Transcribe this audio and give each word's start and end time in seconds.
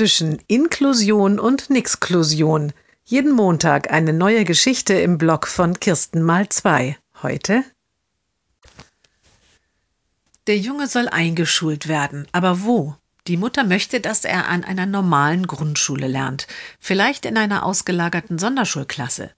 zwischen 0.00 0.38
Inklusion 0.46 1.38
und 1.38 1.68
Nixklusion. 1.68 2.72
Jeden 3.04 3.32
Montag 3.32 3.92
eine 3.92 4.14
neue 4.14 4.46
Geschichte 4.46 4.94
im 4.94 5.18
Blog 5.18 5.46
von 5.46 5.78
Kirsten 5.78 6.22
mal 6.22 6.48
zwei. 6.48 6.96
Heute? 7.22 7.64
Der 10.46 10.56
Junge 10.56 10.86
soll 10.86 11.06
eingeschult 11.10 11.86
werden, 11.86 12.26
aber 12.32 12.62
wo? 12.64 12.94
Die 13.26 13.36
Mutter 13.36 13.62
möchte, 13.62 14.00
dass 14.00 14.24
er 14.24 14.48
an 14.48 14.64
einer 14.64 14.86
normalen 14.86 15.46
Grundschule 15.46 16.08
lernt, 16.08 16.46
vielleicht 16.78 17.26
in 17.26 17.36
einer 17.36 17.66
ausgelagerten 17.66 18.38
Sonderschulklasse. 18.38 19.32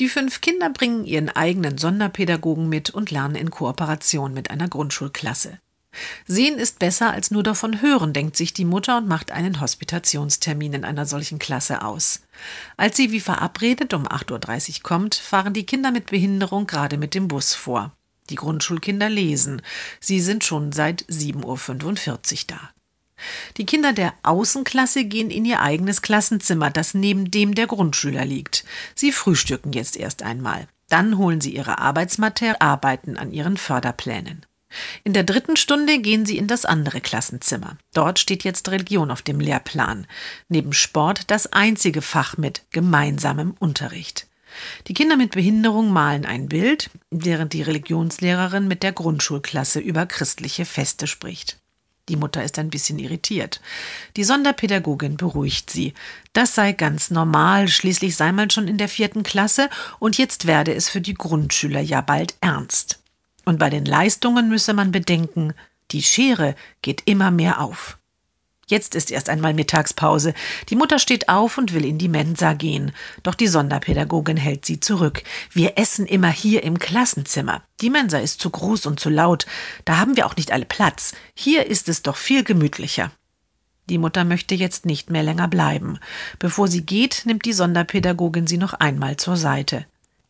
Die 0.00 0.08
fünf 0.08 0.40
Kinder 0.40 0.70
bringen 0.70 1.04
ihren 1.04 1.28
eigenen 1.28 1.78
Sonderpädagogen 1.78 2.68
mit 2.68 2.90
und 2.90 3.12
lernen 3.12 3.36
in 3.36 3.52
Kooperation 3.52 4.34
mit 4.34 4.50
einer 4.50 4.66
Grundschulklasse. 4.66 5.60
Sehen 6.26 6.58
ist 6.58 6.78
besser 6.78 7.10
als 7.12 7.30
nur 7.30 7.42
davon 7.42 7.82
hören, 7.82 8.12
denkt 8.12 8.36
sich 8.36 8.52
die 8.52 8.64
Mutter 8.64 8.98
und 8.98 9.08
macht 9.08 9.30
einen 9.30 9.60
Hospitationstermin 9.60 10.74
in 10.74 10.84
einer 10.84 11.06
solchen 11.06 11.38
Klasse 11.38 11.82
aus. 11.82 12.20
Als 12.76 12.96
sie 12.96 13.12
wie 13.12 13.20
verabredet 13.20 13.94
um 13.94 14.06
8.30 14.06 14.76
Uhr 14.78 14.82
kommt, 14.82 15.14
fahren 15.14 15.54
die 15.54 15.66
Kinder 15.66 15.90
mit 15.90 16.06
Behinderung 16.06 16.66
gerade 16.66 16.98
mit 16.98 17.14
dem 17.14 17.28
Bus 17.28 17.54
vor. 17.54 17.92
Die 18.30 18.34
Grundschulkinder 18.34 19.08
lesen. 19.08 19.62
Sie 20.00 20.20
sind 20.20 20.44
schon 20.44 20.72
seit 20.72 21.04
7.45 21.04 22.32
Uhr 22.32 22.44
da. 22.48 22.70
Die 23.56 23.66
Kinder 23.66 23.92
der 23.92 24.14
Außenklasse 24.22 25.04
gehen 25.04 25.30
in 25.30 25.44
ihr 25.44 25.60
eigenes 25.60 26.02
Klassenzimmer, 26.02 26.70
das 26.70 26.94
neben 26.94 27.30
dem 27.30 27.54
der 27.54 27.66
Grundschüler 27.66 28.24
liegt. 28.24 28.64
Sie 28.94 29.12
frühstücken 29.12 29.72
jetzt 29.72 29.96
erst 29.96 30.22
einmal. 30.22 30.68
Dann 30.88 31.18
holen 31.18 31.40
sie 31.40 31.54
ihre 31.54 31.78
Arbeitsmaterial, 31.78 32.56
arbeiten 32.60 33.16
an 33.16 33.32
ihren 33.32 33.56
Förderplänen. 33.56 34.46
In 35.04 35.12
der 35.12 35.24
dritten 35.24 35.56
Stunde 35.56 35.98
gehen 35.98 36.26
sie 36.26 36.38
in 36.38 36.46
das 36.46 36.64
andere 36.64 37.00
Klassenzimmer. 37.00 37.78
Dort 37.94 38.18
steht 38.18 38.44
jetzt 38.44 38.68
Religion 38.68 39.10
auf 39.10 39.22
dem 39.22 39.40
Lehrplan. 39.40 40.06
Neben 40.48 40.72
Sport 40.72 41.30
das 41.30 41.52
einzige 41.52 42.02
Fach 42.02 42.36
mit 42.36 42.62
gemeinsamem 42.70 43.54
Unterricht. 43.58 44.26
Die 44.86 44.94
Kinder 44.94 45.16
mit 45.16 45.32
Behinderung 45.32 45.92
malen 45.92 46.24
ein 46.24 46.48
Bild, 46.48 46.90
während 47.10 47.52
die 47.52 47.62
Religionslehrerin 47.62 48.68
mit 48.68 48.82
der 48.82 48.92
Grundschulklasse 48.92 49.78
über 49.80 50.06
christliche 50.06 50.64
Feste 50.64 51.06
spricht. 51.06 51.58
Die 52.08 52.16
Mutter 52.16 52.42
ist 52.42 52.58
ein 52.58 52.70
bisschen 52.70 52.98
irritiert. 52.98 53.60
Die 54.16 54.24
Sonderpädagogin 54.24 55.18
beruhigt 55.18 55.70
sie. 55.70 55.92
Das 56.32 56.54
sei 56.54 56.72
ganz 56.72 57.10
normal, 57.10 57.68
schließlich 57.68 58.16
sei 58.16 58.32
man 58.32 58.48
schon 58.48 58.66
in 58.66 58.78
der 58.78 58.88
vierten 58.88 59.22
Klasse 59.22 59.68
und 59.98 60.16
jetzt 60.16 60.46
werde 60.46 60.74
es 60.74 60.88
für 60.88 61.02
die 61.02 61.14
Grundschüler 61.14 61.80
ja 61.80 62.00
bald 62.00 62.34
ernst. 62.40 62.97
Und 63.48 63.58
bei 63.58 63.70
den 63.70 63.86
Leistungen 63.86 64.50
müsse 64.50 64.74
man 64.74 64.92
bedenken, 64.92 65.54
die 65.90 66.02
Schere 66.02 66.54
geht 66.82 67.04
immer 67.06 67.30
mehr 67.30 67.62
auf. 67.62 67.96
Jetzt 68.66 68.94
ist 68.94 69.10
erst 69.10 69.30
einmal 69.30 69.54
Mittagspause. 69.54 70.34
Die 70.68 70.76
Mutter 70.76 70.98
steht 70.98 71.30
auf 71.30 71.56
und 71.56 71.72
will 71.72 71.86
in 71.86 71.96
die 71.96 72.10
Mensa 72.10 72.52
gehen. 72.52 72.92
Doch 73.22 73.34
die 73.34 73.48
Sonderpädagogin 73.48 74.36
hält 74.36 74.66
sie 74.66 74.80
zurück. 74.80 75.22
Wir 75.50 75.78
essen 75.78 76.04
immer 76.04 76.28
hier 76.28 76.62
im 76.62 76.78
Klassenzimmer. 76.78 77.62
Die 77.80 77.88
Mensa 77.88 78.18
ist 78.18 78.42
zu 78.42 78.50
groß 78.50 78.84
und 78.84 79.00
zu 79.00 79.08
laut. 79.08 79.46
Da 79.86 79.96
haben 79.96 80.18
wir 80.18 80.26
auch 80.26 80.36
nicht 80.36 80.52
alle 80.52 80.66
Platz. 80.66 81.14
Hier 81.32 81.68
ist 81.68 81.88
es 81.88 82.02
doch 82.02 82.16
viel 82.16 82.44
gemütlicher. 82.44 83.12
Die 83.88 83.96
Mutter 83.96 84.26
möchte 84.26 84.56
jetzt 84.56 84.84
nicht 84.84 85.08
mehr 85.08 85.22
länger 85.22 85.48
bleiben. 85.48 86.00
Bevor 86.38 86.68
sie 86.68 86.82
geht, 86.84 87.22
nimmt 87.24 87.46
die 87.46 87.54
Sonderpädagogin 87.54 88.46
sie 88.46 88.58
noch 88.58 88.74
einmal 88.74 89.16
zur 89.16 89.38
Seite. 89.38 89.86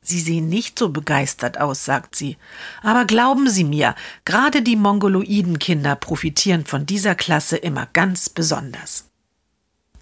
Sie 0.09 0.20
sehen 0.20 0.48
nicht 0.48 0.78
so 0.78 0.89
begeistert 0.89 1.61
aus, 1.61 1.84
sagt 1.84 2.17
sie. 2.17 2.39
Aber 2.83 3.05
glauben 3.05 3.51
Sie 3.51 3.64
mir, 3.64 3.95
gerade 4.25 4.62
die 4.62 4.77
mongoloiden 4.77 5.59
Kinder 5.59 5.97
profitieren 5.97 6.65
von 6.65 6.87
dieser 6.87 7.15
Klasse 7.15 7.59
immer 7.59 7.87
ganz 7.92 8.31
besonders. 8.31 9.08